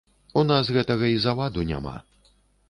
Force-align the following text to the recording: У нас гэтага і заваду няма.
У 0.39 0.43
нас 0.51 0.71
гэтага 0.77 1.11
і 1.17 1.19
заваду 1.27 1.67
няма. 1.73 1.95